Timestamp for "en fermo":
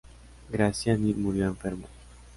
1.45-1.85